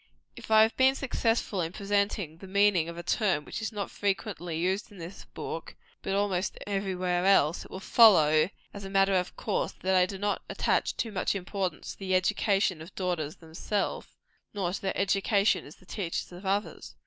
[0.35, 3.81] If I have been successful in presenting the meaning of a term which is not
[3.81, 8.83] only frequently used in this book, but almost every where else, it will follow, as
[8.83, 12.81] a matter of course, that I do not attach too much importance to the education
[12.81, 14.07] of daughters themselves,
[14.55, 16.95] nor to their education as the teachers of others.